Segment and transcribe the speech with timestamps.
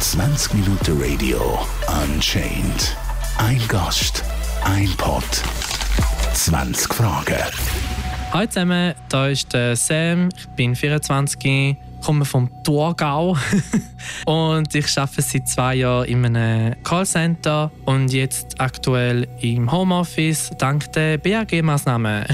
[0.00, 1.60] 20 Minuten Radio
[2.02, 2.96] Unchained.
[3.38, 4.24] Ein Gast,
[4.64, 5.22] ein Pod,
[6.34, 7.36] 20 Fragen.
[8.32, 13.36] Hallo zusammen, da ist Sam, ich bin 24, komme vom Thurgau
[14.26, 20.90] und ich arbeite seit zwei Jahren in einem Callcenter und jetzt aktuell im Homeoffice dank
[20.94, 22.24] der BAG-Maßnahmen.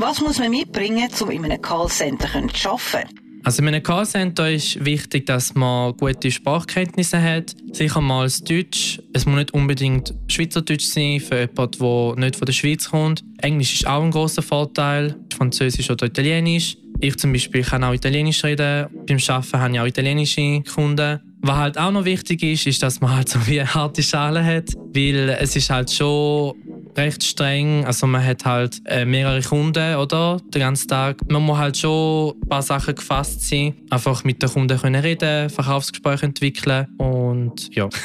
[0.00, 3.20] Was muss man mitbringen, um in einem Callcenter zu arbeiten?
[3.44, 7.54] Also in einem Callcenter ist wichtig, dass man gute Sprachkenntnisse hat.
[7.72, 8.98] Sicher mal das Deutsch.
[9.12, 13.22] Es muss nicht unbedingt Schweizerdeutsch sein für jemanden, der nicht von der Schweiz kommt.
[13.42, 15.16] Englisch ist auch ein großer Vorteil.
[15.36, 16.78] Französisch oder Italienisch.
[17.00, 18.86] Ich zum Beispiel kann auch Italienisch reden.
[19.06, 21.20] Beim Arbeiten habe ich auch italienische Kunden.
[21.42, 24.42] Was halt auch noch wichtig ist, ist, dass man halt so wie eine harte Schale
[24.42, 26.54] hat, weil es ist halt schon
[26.96, 27.84] recht streng.
[27.84, 30.38] Also man hat halt äh, mehrere Kunden, oder?
[30.54, 31.18] Den ganzen Tag.
[31.28, 33.74] Man muss halt schon ein paar Sachen gefasst sein.
[33.90, 37.88] Einfach mit den Kunden können reden, Verkaufsgespräche entwickeln und ja.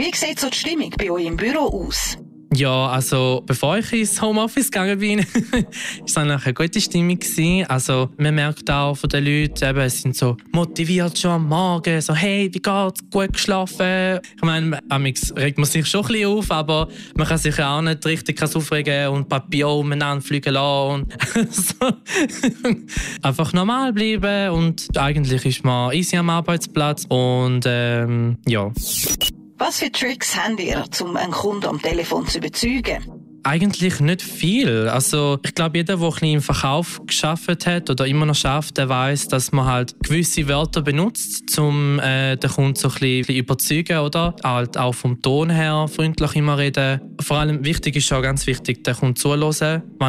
[0.00, 2.16] Wie sieht so die Stimmung bei euch im Büro aus?
[2.52, 5.18] Ja, also bevor ich ins Homeoffice gegangen bin,
[5.52, 5.64] war
[6.04, 7.18] es eigentlich eine gute Stimmung.
[7.18, 7.64] Gewesen.
[7.66, 12.00] Also man merkt auch von den Leuten, eben, sie sind so motiviert schon am Morgen,
[12.00, 13.00] so «Hey, wie geht's?
[13.10, 17.38] Gut geschlafen?» Ich meine, amix regt man sich schon ein bisschen auf, aber man kann
[17.38, 21.06] sich ja auch nicht richtig aufregen und Papier umeinander fliegen lassen.
[23.22, 28.72] Einfach normal bleiben und eigentlich ist man easy am Arbeitsplatz und ähm, ja.
[29.60, 33.04] Was für Tricks habt ihr, um einen Kunden am Telefon zu überzeugen?
[33.42, 34.88] Eigentlich nicht viel.
[34.88, 38.88] Also ich glaube, jeder, der ein im Verkauf geschafft hat oder immer noch schafft, der
[38.88, 43.98] weiß, dass man halt gewisse Wörter benutzt, um äh, den Kunden so ein bisschen überzeugen,
[43.98, 44.34] oder?
[44.42, 47.02] Halt auch vom Ton her freundlich immer reden.
[47.20, 49.60] Vor allem wichtig ist auch ganz wichtig, den Kunden zuhören, was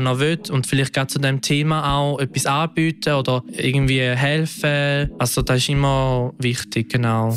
[0.05, 5.11] er will und vielleicht gerade zu dem Thema auch etwas anbieten oder irgendwie helfen.
[5.19, 7.35] Also das ist immer wichtig, genau.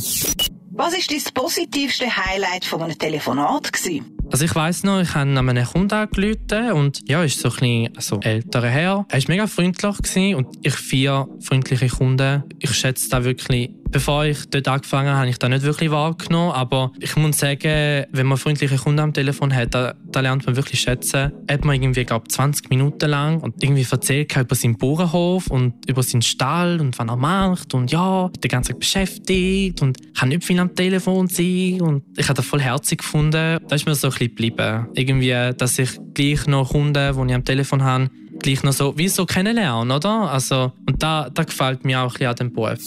[0.76, 4.16] Was ist dein positivste Highlight von einem Telefonat gewesen?
[4.32, 7.54] Also ich weiss noch, ich habe an einen Kunden angerufen und ja, ist so ein
[7.54, 9.06] bisschen also älterer Herr.
[9.08, 12.42] Er war mega freundlich und ich vier freundliche Kunden.
[12.58, 16.50] Ich schätze da wirklich Bevor ich dort angefangen habe, habe ich das nicht wirklich wahrgenommen.
[16.50, 20.56] Aber ich muss sagen, wenn man freundliche Kunden am Telefon hat, da, da lernt man
[20.56, 21.30] wirklich schätzen.
[21.48, 26.02] Hat man irgendwie, glaube 20 Minuten lang und irgendwie erzählt über seinen Bauernhof und über
[26.02, 30.42] seinen Stall und was er macht und ja, den ganzen Tag beschäftigt und kann nicht
[30.42, 33.60] viel am Telefon sein und ich habe das voll herzig gefunden.
[33.68, 34.88] Da ist mir so ein bisschen geblieben.
[34.94, 39.08] Irgendwie, dass ich gleich noch Kunden, die ich am Telefon habe, gleich noch so, wie
[39.08, 40.32] so kennenlernen, oder?
[40.32, 42.80] Also, und da, da gefällt mir auch ein bisschen an dem Beruf.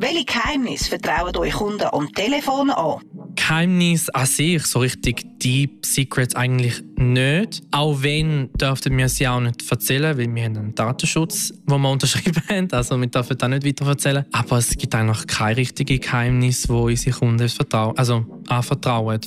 [0.00, 3.02] Welche Geheimnisse vertrauen euch Kunden am Telefon an?
[3.36, 7.60] Geheimnis an sich, so richtig Deep Secrets eigentlich nicht.
[7.70, 11.90] Auch wenn dürften wir sie auch nicht erzählen, weil wir haben einen Datenschutz, wo wir
[11.92, 12.72] unterschrieben haben.
[12.72, 14.24] Also wir dürfen das nicht weiter erzählen.
[14.32, 19.20] Aber es gibt eigentlich keine richtigen Geheimnisse, wo unsere Kunden vertrauen, also anvertrauen.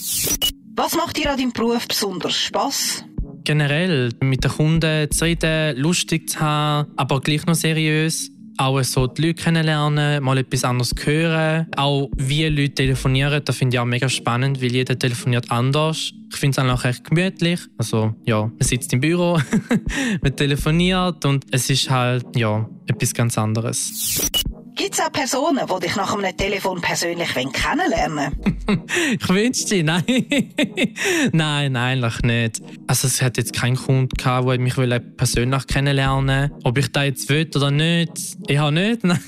[0.75, 3.05] Was macht dir an deinem Beruf besonders Spass?
[3.43, 9.07] Generell mit den Kunden zu reden, lustig zu haben, aber gleich noch seriös auch so
[9.07, 11.67] die Leute kennenlernen, mal etwas anderes hören.
[11.75, 16.13] Auch wie Leute telefonieren, das finde ich auch mega spannend, weil jeder telefoniert anders.
[16.31, 17.59] Ich finde es auch recht gemütlich.
[17.77, 19.39] Also ja, man sitzt im Büro,
[20.21, 24.31] man telefoniert und es ist halt ja etwas ganz anderes.
[24.83, 28.33] Gibt es auch Personen, die dich nach einem Telefon persönlich kennenlernen
[28.67, 28.83] wollen?
[29.17, 30.03] ich wünschte, nein.
[31.31, 32.61] nein, eigentlich nicht.
[32.85, 34.75] Also es hat jetzt keinen Kunden gehabt, der mich
[35.15, 36.57] persönlich kennenlernen will.
[36.65, 38.11] Ob ich das jetzt will oder nicht,
[38.45, 39.21] ich habe nicht, nein.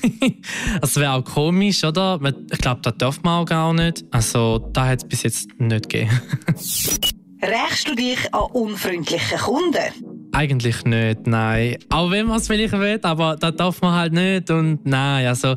[0.82, 2.20] Das wäre auch komisch, oder?
[2.52, 4.04] Ich glaube, das darf man auch gar nicht.
[4.10, 6.20] Also da hat es bis jetzt nicht gegeben.
[7.40, 10.15] Rächst du dich an unfreundliche Kunden?
[10.36, 11.78] Eigentlich nicht, nein.
[11.88, 14.50] Auch wenn man es vielleicht will, aber das darf man halt nicht.
[14.50, 15.56] Und nein, also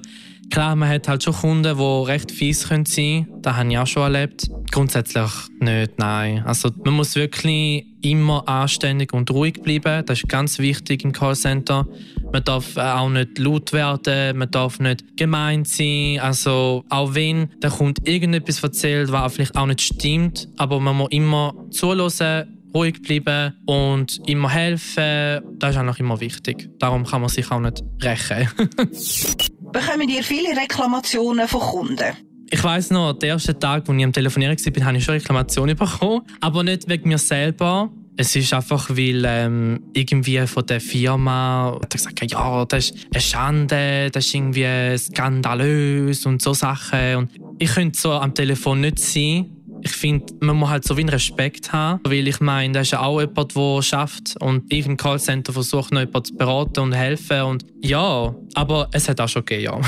[0.50, 3.28] klar, man hat halt schon Kunden, die recht fies sein können.
[3.42, 4.50] Das habe ich auch schon erlebt.
[4.72, 5.30] Grundsätzlich
[5.60, 6.44] nicht, nein.
[6.46, 10.06] Also man muss wirklich immer anständig und ruhig bleiben.
[10.06, 11.86] Das ist ganz wichtig im Callcenter.
[12.32, 16.22] Man darf auch nicht laut werden, man darf nicht gemein sein.
[16.22, 21.12] Also auch wenn der Kunde irgendetwas erzählt, was vielleicht auch nicht stimmt, aber man muss
[21.12, 26.70] immer zuhören ruhig bleiben und immer helfen, das ist eigentlich immer wichtig.
[26.80, 28.50] Darum kann man sich auch nicht rächen.
[29.72, 32.14] Bekommen ihr viele Reklamationen von Kunden?
[32.52, 35.76] Ich weiß noch, der erste Tag, als ich am Telefonieren war, habe ich schon Reklamationen
[35.76, 36.22] bekommen.
[36.42, 37.92] Aber nicht wegen mir selber.
[38.18, 43.22] Es ist einfach, weil ähm, irgendwie von der Firma hat gesagt, ja, das ist eine
[43.22, 47.16] Schande, das ist irgendwie skandalös und so Sachen.
[47.16, 51.02] Und ich könnte so am Telefon nicht sein, Ich finde, man muss halt so wie
[51.04, 54.98] Respekt haben, weil ich meine, da ist ja auch jemand, der schafft und ich im
[54.98, 59.46] Callcenter versuche noch jemanden zu beraten und helfen und ja, aber es hat auch schon
[59.46, 59.80] gegeben, ja.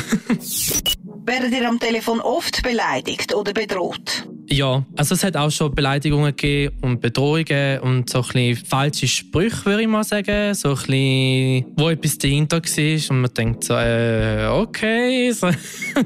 [1.23, 4.27] Werden ihr am Telefon oft beleidigt oder bedroht?
[4.51, 9.07] Ja, also es hat auch schon Beleidigungen gegeben und Bedrohungen und so ein bisschen falsche
[9.07, 10.53] Sprüche, würde ich mal sagen.
[10.53, 15.33] So ein bisschen, wo etwas dahinter war und man denkt so, äh, okay.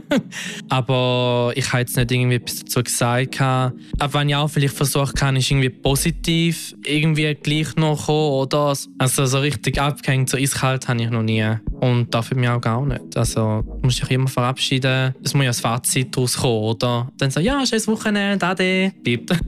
[0.69, 3.41] Aber ich habe jetzt nicht irgendwie etwas dazu gesagt.
[3.41, 8.75] Aber wenn ich auch vielleicht versucht habe, ist irgendwie positiv irgendwie gleich noch kommen, oder?
[8.99, 11.43] Also so richtig abgehängt, so eiskalt habe ich noch nie.
[11.79, 13.17] Und darf ich mir auch gar nicht.
[13.17, 15.15] Also muss ich immer verabschieden.
[15.23, 17.11] Es muss ja ein Fazit daraus kommen, oder?
[17.17, 19.39] Dann so, ja, schönes Wochenende Moment, Ade, bitte.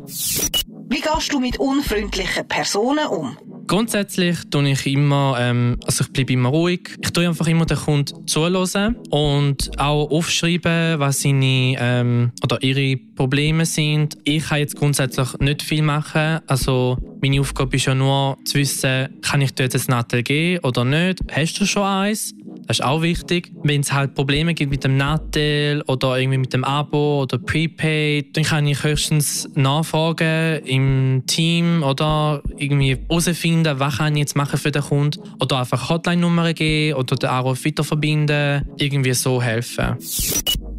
[0.90, 3.38] Wie gehst du mit unfreundlichen Personen um?
[3.68, 6.92] Grundsätzlich tue ich immer, ähm, also ich bleibe immer ruhig.
[7.02, 12.96] Ich tue einfach immer den Kunden zuhören und auch aufschreiben, was seine ähm, oder ihre
[12.96, 14.18] Probleme sind.
[14.24, 16.40] Ich kann jetzt grundsätzlich nicht viel machen.
[16.48, 20.64] Also meine Aufgabe ist ja nur zu wissen, kann ich dir jetzt ein Nattel geben
[20.64, 21.20] oder nicht?
[21.30, 22.34] Hast du schon eins?
[22.68, 23.52] Das ist auch wichtig.
[23.64, 28.36] Wenn es halt Probleme gibt mit dem Nattel oder irgendwie mit dem Abo oder Prepaid,
[28.36, 34.60] dann kann ich höchstens nachfragen im Team oder irgendwie herausfinden, was kann ich jetzt machen
[34.60, 39.96] für den Kunden oder einfach Hotline-Nummern geben oder den Anruf weiter verbinden, irgendwie so helfen.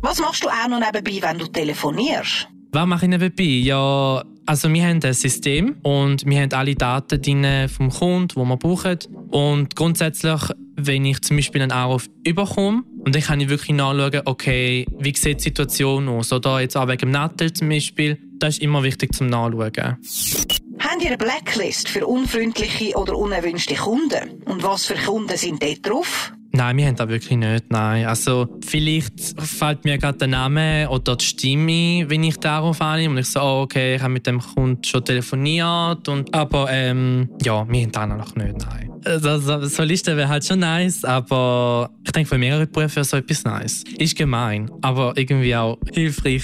[0.03, 2.49] Was machst du auch noch nebenbei, wenn du telefonierst?
[2.73, 3.45] Was mache ich nebenbei?
[3.45, 8.49] Ja, also wir haben ein System und wir haben alle Daten drin vom Kunden, die
[8.49, 8.99] wir brauchen.
[9.31, 10.41] Und grundsätzlich,
[10.75, 15.15] wenn ich zum Beispiel einen Anruf überkomme, und dann kann ich wirklich nachschauen, okay, wie
[15.15, 16.33] sieht die Situation aus?
[16.33, 18.19] Oder jetzt auch wegen dem Nattel zum Beispiel.
[18.39, 19.71] Das ist immer wichtig zum Nachschauen.
[19.71, 24.43] Habt ihr eine Blacklist für unfreundliche oder unerwünschte Kunden?
[24.47, 26.33] Und was für Kunden sind dort drauf?
[26.59, 27.71] Nein, wir haben das wirklich nicht.
[27.71, 28.05] Nein.
[28.07, 33.15] Also, vielleicht fällt mir gerade der Name oder die Stimme, wenn ich darauf annehme.
[33.15, 36.09] Und ich so, oh, okay, ich habe mit dem Kunden schon telefoniert.
[36.09, 38.59] Und, aber ähm, ja, wir haben das noch nicht.
[38.59, 38.91] Nein.
[39.05, 43.05] Also, so eine Liste wäre halt schon nice, aber ich denke, für mehrere Berufe wäre
[43.05, 43.85] so etwas nice.
[43.97, 46.43] Ist gemein, aber irgendwie auch hilfreich.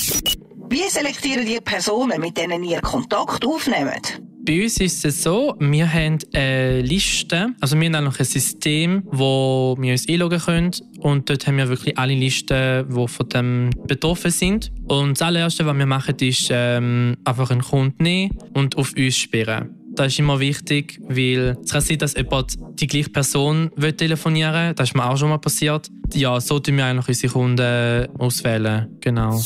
[0.70, 4.18] Wie selektieren die Personen, mit denen ihr Kontakt aufnehmt?
[4.46, 9.02] Bei uns ist es so, wir haben eine Liste, also wir haben noch ein System,
[9.06, 10.70] wo wir uns einloggen können
[11.00, 14.70] und dort haben wir wirklich alle Listen, die von dem betroffen sind.
[14.86, 19.16] Und das allererste, was wir machen, ist ähm, einfach einen Kunden nehmen und auf uns
[19.16, 19.74] sperren.
[19.96, 24.74] Das ist immer wichtig, weil es kann sein, dass jemand die gleiche Person telefonieren will.
[24.74, 25.88] Das ist mir auch schon mal passiert.
[26.14, 28.96] Ja, so tun wir eigentlich unsere Kunden auswählen.
[29.00, 29.40] Genau.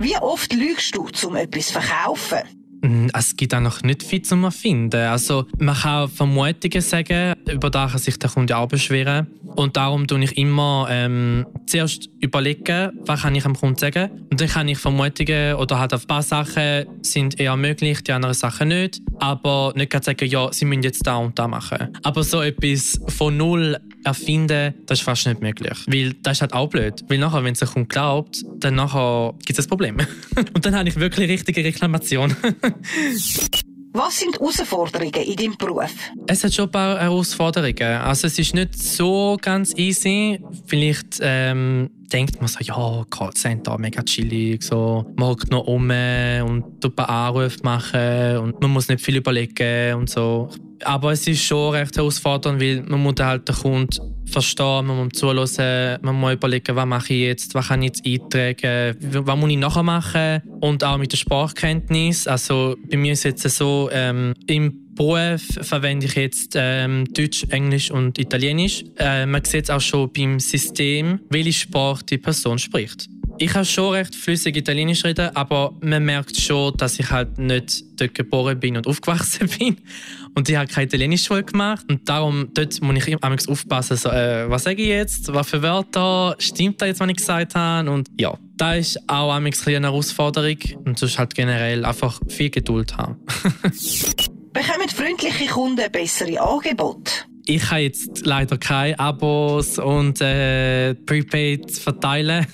[0.00, 2.57] Wie oft lügst du, um etwas zu verkaufen?
[2.88, 4.96] Mm, es gibt auch noch nicht viel zu finden.
[4.96, 9.26] Also, man kann Vermutungen sagen, über das kann sich der Kunde auch beschweren.
[9.56, 14.10] Und darum tue ich immer ähm, zuerst überlegen, was kann ich dem Kunden sagen.
[14.30, 18.34] Und dann kann ich Vermutungen oder halt ein paar Sachen sind eher möglich, die anderen
[18.34, 19.02] Sachen nicht.
[19.20, 21.88] Aber nicht sagen, ja, sie müssen jetzt da und da machen.
[22.02, 25.78] Aber so etwas von null erfinden, das ist fast nicht möglich.
[25.86, 27.04] Weil das ist halt auch blöd.
[27.08, 29.98] Weil nachher, wenn es der Kunde glaubt, dann nachher gibt es ein Problem.
[30.54, 32.34] und dann habe ich wirklich richtige Reklamation.
[33.92, 35.92] Was sind Herausforderungen in deinem Beruf?
[36.26, 38.00] Es hat schon ein paar Herausforderungen.
[38.00, 40.40] Also es ist nicht so ganz easy.
[40.66, 46.84] Vielleicht ähm, denkt man so, ja, Callcenter, mega chillig, so, man hockt noch um und
[46.84, 50.50] ein paar Anrufe machen und man muss nicht viel überlegen und so.
[50.84, 53.88] Aber es ist schon recht herausfordernd, weil man muss halt den Kunden
[54.26, 58.34] verstehen, man muss zuhören, man muss überlegen, was mache ich jetzt, was kann ich jetzt
[58.34, 62.26] eintragen, was muss ich nachher machen und auch mit der Sprachkenntnis.
[62.26, 67.44] Also bei mir ist es jetzt so, ähm, im Beruf verwende ich jetzt ähm, Deutsch,
[67.50, 68.84] Englisch und Italienisch.
[68.98, 73.08] Äh, man sieht es auch schon beim System, welche Sprache die Person spricht.
[73.40, 77.84] Ich kann schon recht flüssig Italienisch reden, aber man merkt schon, dass ich halt nicht
[77.96, 79.76] dort geboren bin und aufgewachsen bin.
[80.34, 81.86] Und ich habe keine Italienisch Schule gemacht.
[81.88, 85.62] Und darum dort muss ich immer aufpassen, so, äh, was sage ich jetzt, was für
[85.62, 87.88] Wörter, stimmt da jetzt, was ich gesagt habe?
[87.88, 90.58] Und ja, da ist auch eine Herausforderung.
[90.84, 93.20] Und sonst halt generell einfach viel Geduld haben.
[94.52, 97.12] Bekommen freundliche Kunden bessere Angebote?
[97.50, 102.46] Ich habe jetzt leider keine Abos und äh, Prepaid verteilen.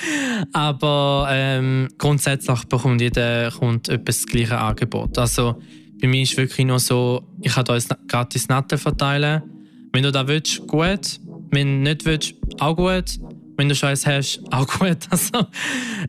[0.54, 5.18] Aber ähm, grundsätzlich bekommt jeder Kunde etwas das gleiche Angebot.
[5.18, 5.60] Also
[6.00, 9.42] bei mir ist es wirklich nur so, ich kann hier gratis Natten verteilen.
[9.92, 11.20] Wenn du das willst, gut.
[11.50, 13.18] Wenn du nicht willst, auch gut.
[13.58, 14.96] wenn du schon eins hast, auch gut.
[15.10, 15.46] Also.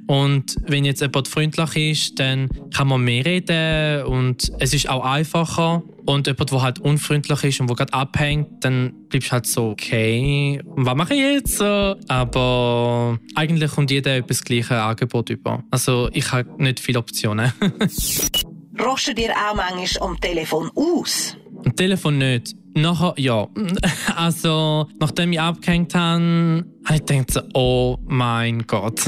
[0.08, 5.04] Und wenn jetzt jemand freundlich ist, dann kann man mehr reden und es ist auch
[5.04, 5.84] einfacher.
[6.10, 9.70] Und jemand, der halt unfreundlich ist und der gerade abhängt, dann bleibst du halt so,
[9.70, 11.62] okay, was mache ich jetzt?
[11.62, 15.64] Aber eigentlich kommt jeder etwas gleiche Angebot über.
[15.70, 17.54] Also ich habe nicht viele Optionen.
[18.84, 21.38] Rosten dir auch manchmal am Telefon aus?
[21.64, 22.56] Am Telefon nicht.
[22.82, 23.48] Nachher, ja.
[24.16, 29.02] Also, nachdem ich abgehängt habe, habe ich gedacht oh mein Gott.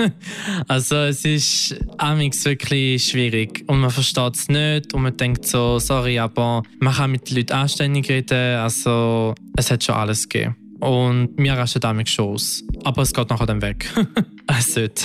[0.68, 5.78] also, es ist amigs wirklich schwierig und man versteht es nicht und man denkt so,
[5.78, 8.56] sorry, aber man kann mit den Leuten anständig reden.
[8.58, 10.56] Also, es hat schon alles gegeben.
[10.80, 12.40] Und mir rastet amigs schon.
[12.84, 13.92] Aber es geht nachher dann weg.
[14.46, 15.04] es sollte.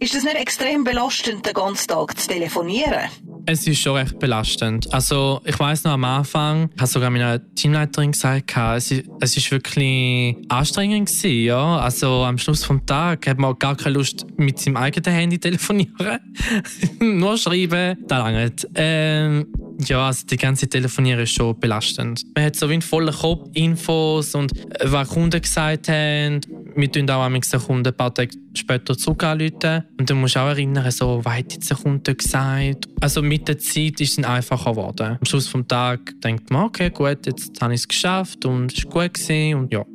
[0.00, 3.08] ist es nicht extrem belastend, den ganzen Tag zu telefonieren?
[3.46, 4.92] Es ist schon recht belastend.
[4.92, 9.36] Also ich weiß noch am Anfang, ich habe sogar meiner Teamleiterin gesagt, es ist, es
[9.36, 11.78] ist wirklich anstrengend gewesen, ja.
[11.78, 16.20] Also am Schluss vom Tag hat man gar keine Lust mit seinem eigenen Handy telefonieren,
[17.00, 18.68] nur schreiben, da langt.
[18.74, 19.46] Ähm,
[19.86, 22.22] ja, also die ganze Telefonieren ist schon belastend.
[22.34, 26.40] Man hat so wie einen vollen Kopf, Infos und äh, was Kunden gesagt haben.
[26.74, 29.84] Wir tun auch am den Kunden ein paar Tage später zurück anrufen.
[29.98, 32.88] Und dann musst du auch erinnern, so, was hat jetzt der Kunde gesagt?
[33.00, 35.18] Also mit der Zeit ist es einfacher geworden.
[35.20, 38.84] Am Schluss des Tages denkt man, okay, gut, jetzt habe ich es geschafft und es
[38.84, 39.84] war gut gewesen und ja.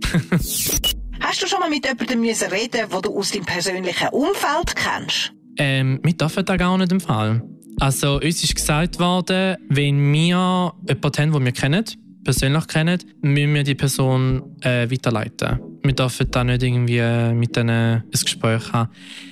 [1.20, 5.34] Hast du schon mal mit jemandem reden den du aus deinem persönlichen Umfeld kennst?
[5.58, 7.42] Ähm, wir dürfen da gar nicht im Fall.
[7.80, 11.86] Also uns ist gesagt worden, wenn wir jemanden haben, den wir kennen,
[12.24, 15.60] persönlich kennen, müssen wir die Person äh, weiterleiten.
[15.88, 18.90] Wir dürfen da nicht irgendwie mit denen ein Gespräch haben.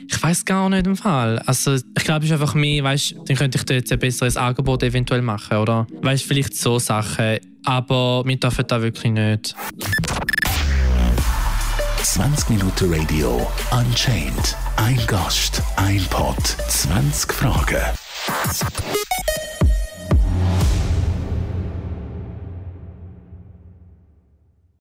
[0.09, 1.39] Ich weiß gar nicht im Fall.
[1.39, 4.37] Also ich glaube, es ist einfach mehr, weißt, dann könnte ich dir jetzt ein besseres
[4.37, 7.39] Angebot eventuell machen oder weißt vielleicht so Sachen.
[7.65, 9.53] Aber wir dürfen da wirklich nicht.
[12.03, 14.55] 20 Minuten Radio Unchained.
[14.77, 16.37] Ein Gast, ein Pod,
[16.69, 17.81] 20 Fragen.